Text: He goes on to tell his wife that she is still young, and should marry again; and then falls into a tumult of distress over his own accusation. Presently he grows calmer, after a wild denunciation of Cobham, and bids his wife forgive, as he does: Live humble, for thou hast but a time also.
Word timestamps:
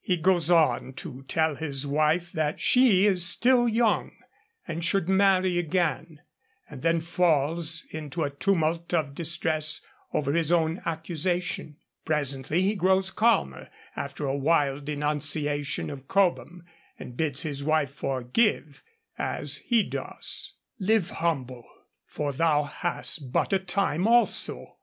He 0.00 0.16
goes 0.18 0.52
on 0.52 0.92
to 0.92 1.24
tell 1.24 1.56
his 1.56 1.84
wife 1.84 2.30
that 2.30 2.60
she 2.60 3.06
is 3.08 3.26
still 3.26 3.68
young, 3.68 4.12
and 4.68 4.84
should 4.84 5.08
marry 5.08 5.58
again; 5.58 6.20
and 6.70 6.80
then 6.82 7.00
falls 7.00 7.84
into 7.90 8.22
a 8.22 8.30
tumult 8.30 8.94
of 8.94 9.16
distress 9.16 9.80
over 10.12 10.32
his 10.32 10.52
own 10.52 10.80
accusation. 10.86 11.78
Presently 12.04 12.62
he 12.62 12.76
grows 12.76 13.10
calmer, 13.10 13.68
after 13.96 14.26
a 14.26 14.36
wild 14.36 14.84
denunciation 14.84 15.90
of 15.90 16.06
Cobham, 16.06 16.64
and 16.96 17.16
bids 17.16 17.42
his 17.42 17.64
wife 17.64 17.90
forgive, 17.92 18.80
as 19.18 19.56
he 19.56 19.82
does: 19.82 20.52
Live 20.78 21.10
humble, 21.10 21.64
for 22.06 22.32
thou 22.32 22.62
hast 22.62 23.32
but 23.32 23.52
a 23.52 23.58
time 23.58 24.06
also. 24.06 24.76